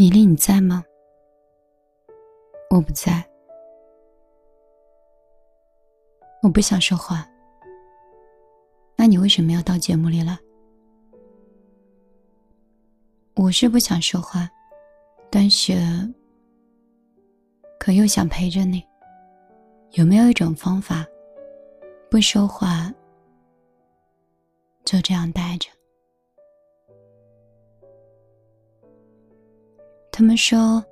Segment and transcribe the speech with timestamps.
[0.00, 0.82] 米粒，你在吗？
[2.70, 3.22] 我不在。
[6.42, 7.28] 我不想说话。
[8.96, 10.38] 那你为什么要到节目里来？
[13.34, 14.48] 我是不想说话，
[15.30, 15.74] 但是
[17.78, 18.82] 可又想陪着你。
[19.90, 21.04] 有没有一种方法，
[22.10, 22.90] 不说话，
[24.82, 25.68] 就这样待着？
[30.20, 30.84] 他们说，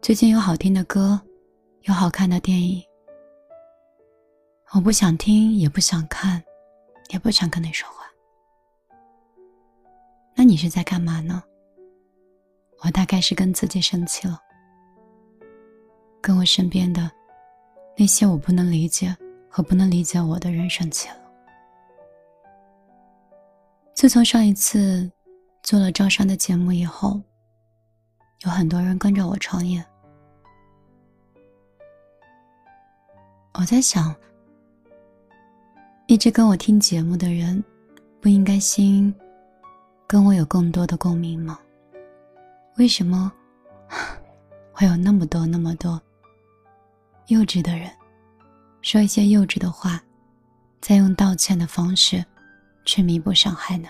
[0.00, 1.20] 最近有好听的歌，
[1.82, 2.80] 有好看的电影。
[4.72, 6.40] 我不想听，也不想看，
[7.08, 8.04] 也不想跟你说话。
[10.36, 11.42] 那你是在干嘛呢？
[12.84, 14.40] 我大概是跟自己生气了，
[16.20, 17.10] 跟我身边的
[17.98, 19.12] 那些我不能理解
[19.50, 21.16] 和不能理解我的人生气了。
[23.94, 25.10] 自从上一次
[25.64, 27.20] 做了招商的节目以后，
[28.44, 29.84] 有很多人跟着我创业。
[33.54, 34.14] 我在想，
[36.06, 37.62] 一直跟我听节目的人，
[38.20, 39.14] 不应该心
[40.06, 41.58] 跟我有更多的共鸣吗？
[42.76, 43.32] 为什么
[44.72, 46.00] 会有那么多那么多
[47.28, 47.90] 幼稚的人
[48.82, 50.00] 说一些幼稚的话，
[50.82, 52.22] 再用道歉的方式
[52.84, 53.88] 去弥补伤害呢？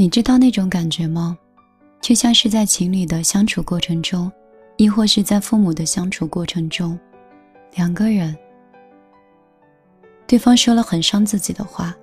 [0.00, 1.36] 你知道那种感觉吗？
[2.00, 4.32] 就像是在情侣的相处过程中，
[4.78, 6.98] 亦或是在父母的相处过程中，
[7.74, 8.34] 两个人，
[10.26, 11.94] 对方说了很伤自己的话。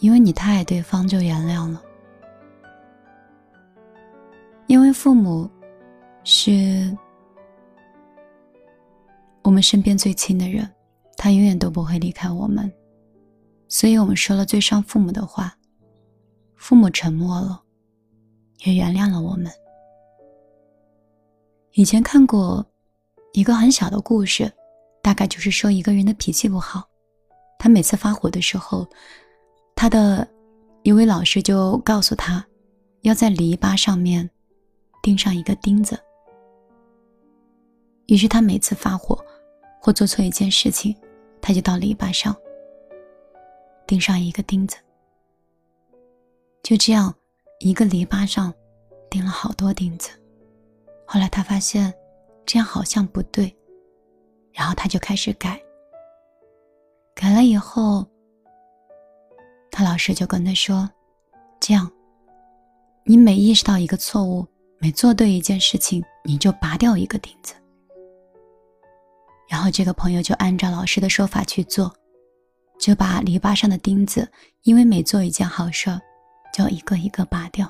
[0.00, 1.82] 因为你太爱对方，就原谅了。
[4.66, 5.48] 因为父母
[6.24, 6.94] 是
[9.40, 10.70] 我们身边最亲的人，
[11.16, 12.70] 他永远都不会离开我们，
[13.66, 15.56] 所以我们说了最伤父母的话，
[16.64, 17.62] 父母沉默了，
[18.64, 19.52] 也原谅了我们。
[21.72, 22.64] 以前看过
[23.34, 24.50] 一个很小的故事，
[25.02, 26.82] 大概就是说一个人的脾气不好，
[27.58, 28.88] 他每次发火的时候。
[29.76, 30.26] 他的
[30.84, 32.42] 一位老师就告诉他，
[33.02, 34.30] 要在篱笆上面
[35.02, 36.00] 钉上一个钉子。
[38.06, 39.22] 于是他每次发火
[39.82, 40.96] 或做错一件事情，
[41.42, 42.34] 他就到篱笆上
[43.86, 44.78] 钉上一个钉子。
[46.64, 47.14] 就这样，
[47.60, 48.52] 一个篱笆上
[49.10, 50.08] 钉了好多钉子。
[51.06, 51.92] 后来他发现
[52.46, 53.54] 这样好像不对，
[54.50, 55.60] 然后他就开始改。
[57.14, 58.04] 改了以后。
[59.70, 60.88] 他老师就跟他说
[61.60, 61.90] ：“这样，
[63.04, 64.46] 你每意识到一个错误，
[64.78, 67.54] 每做对一件事情，你就拔掉一个钉子。”
[69.50, 71.92] 然后这个朋友就按照老师的说法去做，
[72.78, 74.30] 就把篱笆上的钉子，
[74.62, 76.00] 因为每做一件好事儿，
[76.54, 77.68] 就一个一个拔掉。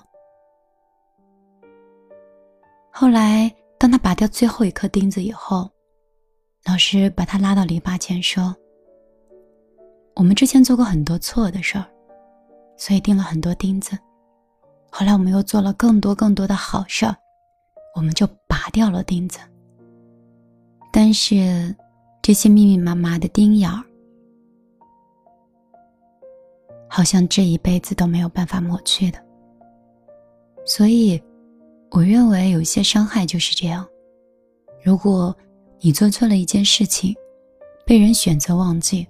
[2.92, 5.70] 后来，当他拔掉最后一颗钉子以后，
[6.66, 8.54] 老师把他拉到篱笆前说
[10.14, 11.86] ：“我们之前做过很多错的事儿。”
[12.76, 13.96] 所以钉了很多钉子，
[14.90, 17.16] 后来我们又做了更多更多的好事儿，
[17.96, 19.38] 我们就拔掉了钉子。
[20.92, 21.74] 但是
[22.20, 23.82] 这些密密麻麻的钉眼儿，
[26.88, 29.18] 好像这一辈子都没有办法抹去的。
[30.64, 31.22] 所以，
[31.90, 33.86] 我认为有些伤害就是这样：
[34.82, 35.36] 如果
[35.80, 37.14] 你做错了一件事情，
[37.84, 39.06] 被人选择忘记，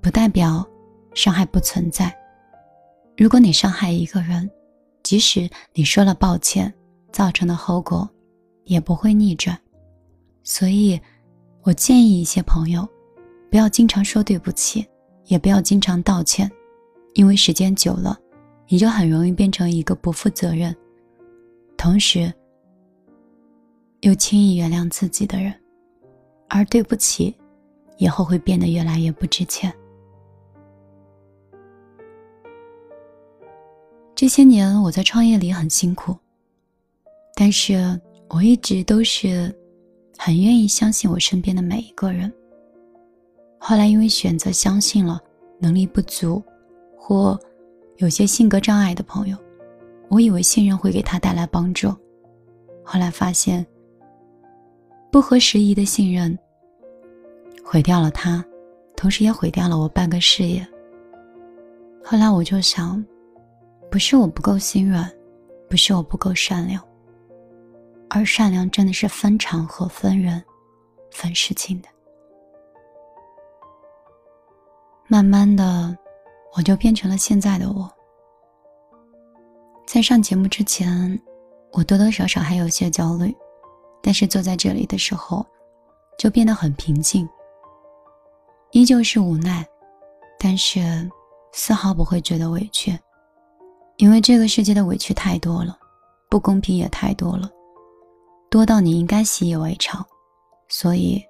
[0.00, 0.66] 不代表
[1.14, 2.14] 伤害不存在。
[3.16, 4.50] 如果你伤害一个人，
[5.04, 6.72] 即使你说了抱歉，
[7.12, 8.08] 造成的后果
[8.64, 9.56] 也不会逆转。
[10.42, 11.00] 所以，
[11.62, 12.86] 我建议一些朋友，
[13.50, 14.84] 不要经常说对不起，
[15.26, 16.50] 也不要经常道歉，
[17.14, 18.18] 因为时间久了，
[18.68, 20.74] 你就很容易变成一个不负责任，
[21.76, 22.32] 同时
[24.00, 25.54] 又轻易原谅自己的人。
[26.48, 27.34] 而对不起，
[27.96, 29.72] 以后会变得越来越不值钱。
[34.14, 36.16] 这些年我在创业里很辛苦，
[37.34, 39.52] 但是我一直都是
[40.16, 42.32] 很愿意相信我身边的每一个人。
[43.58, 45.20] 后来因为选择相信了
[45.58, 46.40] 能力不足
[47.06, 47.38] 或
[47.98, 49.36] 有些性格障碍的朋友，
[50.08, 51.94] 我以为信任会给他带来帮助，
[52.82, 53.64] 后来发现
[55.12, 56.38] 不合时宜的信任
[57.62, 58.42] 毁掉了他，
[58.96, 60.66] 同时也毁掉了我半个事业。
[62.02, 63.04] 后来我就想。
[63.90, 65.08] 不是我不够心软，
[65.70, 66.82] 不是我不够善良，
[68.10, 70.42] 而善良真的是分场合、分人、
[71.12, 71.88] 分事情的。
[75.06, 75.96] 慢慢的，
[76.56, 77.90] 我就变成了现在的我。
[79.86, 81.20] 在上节目之前，
[81.72, 83.34] 我多多少少还有些焦虑，
[84.02, 85.44] 但是坐在这里的时候，
[86.18, 87.28] 就变得很平静。
[88.72, 89.64] 依旧是无奈，
[90.38, 91.08] 但是
[91.52, 92.98] 丝毫不会觉得委屈，
[93.98, 95.78] 因为这个世界的委屈太多了，
[96.28, 97.48] 不公平也太多了，
[98.50, 100.04] 多到你应该习以为常，
[100.68, 101.22] 所以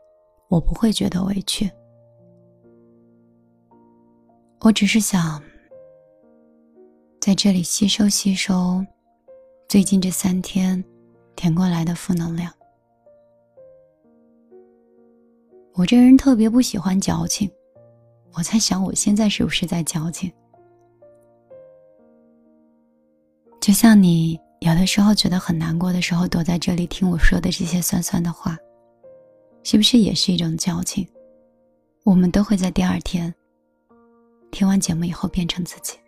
[0.49, 1.71] 我不会觉得委屈。
[4.65, 5.43] 我只是想
[7.21, 8.83] 在这里吸收吸收
[9.69, 10.83] 最近这三天
[11.37, 12.51] 填过来的负能量。
[15.75, 17.51] 我这人特别不喜欢矫情，
[18.33, 20.33] 我在想我现在是不是在矫情？
[23.61, 28.57] 就像你有的时候觉得很难过的时候，躲在这里听我说的这些酸酸的话，
[29.63, 31.07] 是不是也是一种矫情？
[32.03, 33.35] 我们都会在第二天
[34.55, 35.99] 听完节目以后变成自己。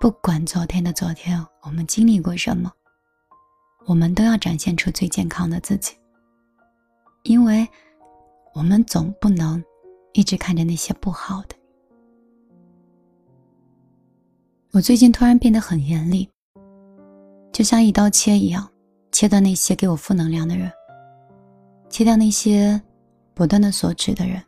[0.00, 2.72] 不管昨天的昨天我们经历过什么，
[3.86, 5.94] 我们都要展现出最健康的自己，
[7.22, 7.68] 因为。
[8.54, 9.62] 我们总不能
[10.14, 11.54] 一直看着那些不好的。
[14.72, 16.28] 我最近突然变得很严厉，
[17.52, 18.68] 就像一刀切一样，
[19.12, 20.72] 切断那些给我负能量的人，
[21.88, 22.82] 切掉那些
[23.32, 24.42] 不断的索取的人，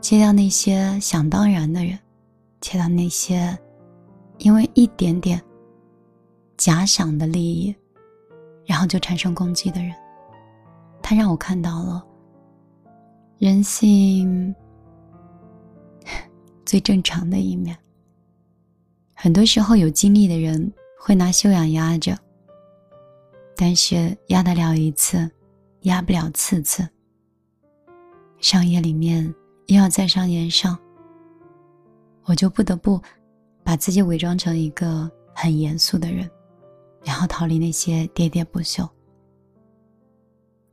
[0.00, 1.98] 切掉那些想当然的人，
[2.60, 3.56] 切掉那些
[4.38, 5.40] 因为一点点
[6.56, 7.74] 假想的利益，
[8.64, 9.94] 然后就产生攻击的人。
[11.02, 12.06] 他让我看到了。
[13.38, 14.54] 人性
[16.66, 17.76] 最正常的一面。
[19.14, 22.18] 很多时候，有经历的人会拿修养压着，
[23.56, 25.30] 但是压得了一次，
[25.82, 26.86] 压不了次次。
[28.40, 29.34] 商业里面
[29.70, 30.76] 又要再上言上，
[32.24, 33.00] 我就不得不
[33.62, 36.28] 把自己伪装成一个很严肃的人，
[37.04, 38.88] 然后逃离那些喋喋不休。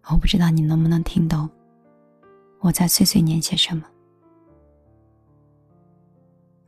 [0.09, 1.47] 我不知道你能不能听懂。
[2.59, 3.83] 我在碎碎念些什么？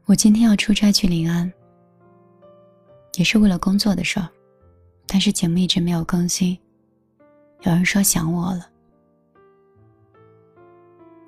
[0.05, 1.51] 我今天要出差去临安，
[3.15, 4.29] 也是为了工作的事儿，
[5.07, 6.55] 但是节目一直没有更新。
[7.61, 8.69] 有人说想我了，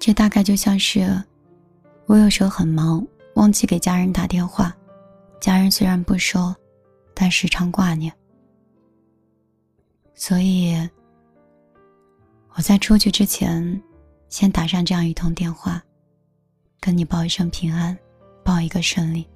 [0.02, 1.24] 这大概就像是
[2.08, 3.06] 我有时候很忙，
[3.36, 4.76] 忘记给家人打电话，
[5.40, 6.56] 家人虽然不说，
[7.14, 8.12] 但时常挂念。
[10.16, 10.76] 所以
[12.56, 13.82] 我在出去之前。
[14.30, 15.84] 先打上这样一通电话，
[16.80, 17.98] 跟你报一声平安，
[18.46, 19.28] 报一个顺利。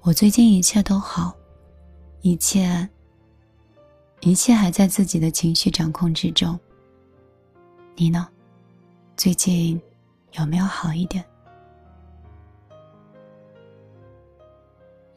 [0.00, 1.36] 我最近一切都好，
[2.22, 2.88] 一切，
[4.20, 6.58] 一切还在自己的情绪掌控之中。
[7.94, 8.26] 你呢？
[9.24, 9.80] 最近
[10.32, 11.24] 有没有好一点？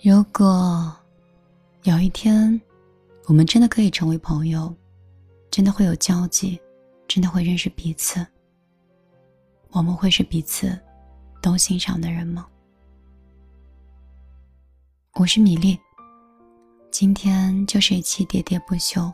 [0.01, 0.95] 如果
[1.83, 2.61] 有一天
[3.25, 4.73] 我们真的可以成为朋友，
[5.51, 6.57] 真的会有交集，
[7.05, 8.25] 真的会认识彼此。
[9.71, 10.79] 我们会是彼此
[11.41, 12.47] 都欣赏的人吗？
[15.15, 15.77] 我是米粒，
[16.89, 19.13] 今天就是一期喋喋不休，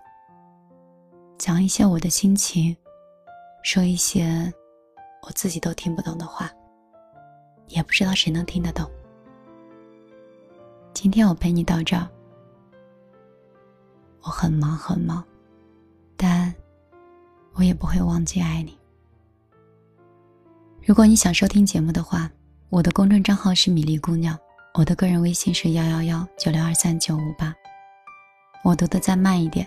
[1.39, 2.77] 讲一些我的心情，
[3.63, 4.53] 说一些
[5.25, 6.51] 我自己都听不懂的话，
[7.67, 8.89] 也不知道谁能听得懂。
[10.93, 12.07] 今天我陪你到这儿，
[14.21, 15.23] 我很忙很忙，
[16.17, 16.53] 但
[17.53, 18.77] 我也不会忘记爱你。
[20.85, 22.29] 如果你想收听节目的话，
[22.69, 24.37] 我的公众账号是米粒姑娘，
[24.73, 27.55] 我的个人微信是幺幺幺九六二三九五八。
[28.61, 29.65] 我读的再慢一点，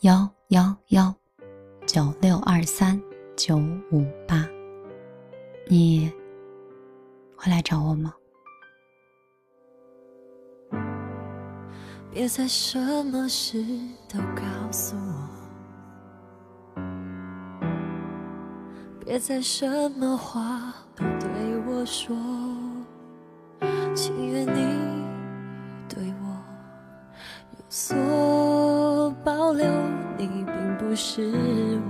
[0.00, 1.14] 幺幺幺
[1.86, 2.98] 九六二三
[3.36, 3.56] 九
[3.90, 4.46] 五八。
[5.68, 6.12] 你
[7.36, 8.14] 会来找我吗？
[12.10, 13.64] 别再什么事
[14.08, 15.28] 都告诉我。
[19.04, 22.16] 别再什么话都对我说，
[23.94, 25.04] 情愿你
[25.88, 26.26] 对我
[27.58, 29.66] 有所保留，
[30.16, 31.32] 你并不是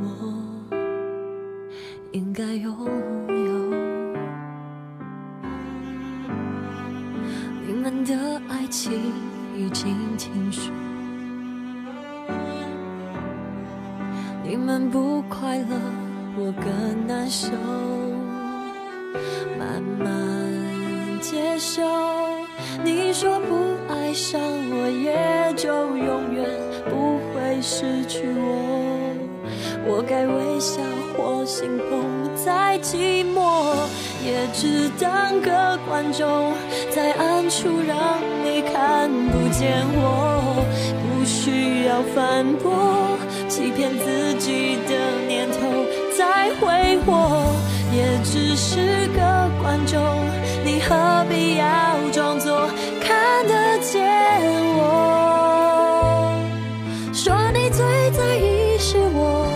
[0.02, 0.33] 我
[2.34, 2.76] 该拥
[3.28, 3.44] 有。
[7.64, 8.12] 你们的
[8.48, 8.92] 爱情
[9.56, 10.50] 已经停，
[14.42, 15.76] 你们不快乐。
[16.36, 17.52] 我更难受，
[19.56, 20.10] 慢慢
[21.20, 21.82] 接受。
[22.82, 23.54] 你说不
[23.88, 26.44] 爱上我，也就永远
[26.90, 29.14] 不会失去我。
[29.86, 30.82] 我该微笑
[31.16, 33.74] 或心痛，再寂寞
[34.24, 36.52] 也只当个观众，
[36.90, 40.64] 在暗处让你看不见我，
[41.02, 45.84] 不需要反驳，欺骗自己的念头
[46.16, 47.44] 再挥霍，
[47.92, 50.00] 也只是个观众，
[50.64, 51.64] 你何必要
[52.12, 52.68] 装作
[53.02, 54.02] 看得见
[54.76, 56.32] 我？
[57.12, 59.46] 说你最在意是我。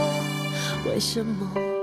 [0.90, 1.77] 为什么？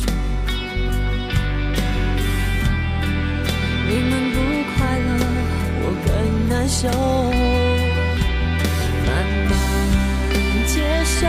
[0.00, 0.02] 说，
[3.88, 4.36] 你们不
[4.72, 5.08] 快乐，
[5.82, 6.08] 我更
[6.48, 6.80] 难受。
[9.06, 9.08] 慢
[9.50, 9.52] 慢
[10.66, 11.26] 接受，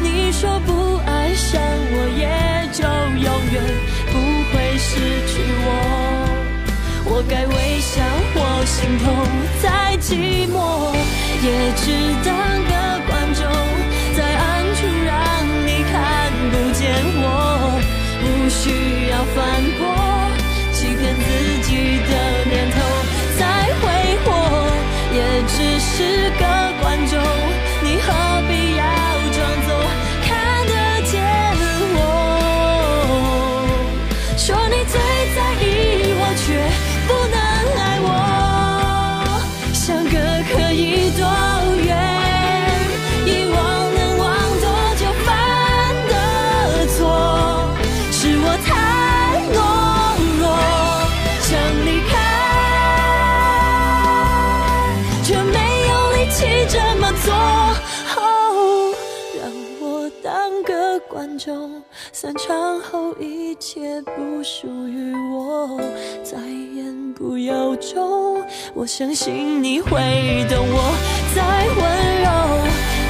[0.00, 0.68] 你说不
[1.06, 1.60] 爱上
[1.92, 2.22] 我，也
[2.72, 2.80] 就
[3.20, 3.56] 永远
[4.12, 4.14] 不
[4.50, 4.90] 会失
[5.26, 5.32] 去
[5.64, 5.68] 我。
[7.10, 7.92] 我该微笑
[8.34, 9.06] 或心痛，
[9.62, 9.66] 再
[9.98, 10.56] 寂寞
[11.42, 11.46] 也
[11.76, 11.86] 值
[12.24, 12.28] 得
[61.18, 61.82] 观众
[62.12, 65.80] 散场后一切不属于我，
[66.22, 68.40] 再言不由衷。
[68.72, 69.90] 我相信你会
[70.48, 70.94] 懂我，
[71.34, 71.82] 再温
[72.22, 72.30] 柔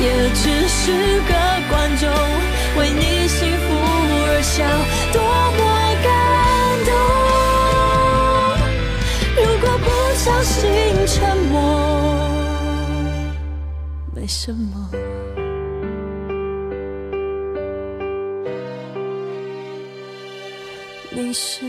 [0.01, 1.35] 也只是个
[1.69, 2.09] 观众，
[2.79, 4.65] 为你幸福而笑，
[5.13, 5.21] 多
[5.59, 5.61] 么
[6.03, 6.09] 感
[6.89, 6.91] 动。
[9.37, 10.57] 如果不小心
[11.07, 11.61] 沉默，
[14.15, 14.89] 没什么。
[21.29, 21.68] 你是。